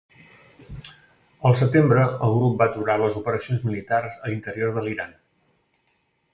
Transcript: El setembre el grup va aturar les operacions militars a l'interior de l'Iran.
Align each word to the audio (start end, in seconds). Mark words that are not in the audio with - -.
El 1.49 1.57
setembre 1.59 2.07
el 2.29 2.33
grup 2.39 2.57
va 2.63 2.69
aturar 2.71 2.97
les 3.03 3.21
operacions 3.21 3.63
militars 3.69 4.19
a 4.25 4.33
l'interior 4.33 4.77
de 4.79 4.87
l'Iran. 4.89 5.17